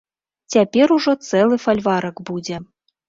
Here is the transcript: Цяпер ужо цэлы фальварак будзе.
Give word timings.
Цяпер 0.53 0.93
ужо 0.95 1.13
цэлы 1.29 1.59
фальварак 1.67 2.25
будзе. 2.31 2.57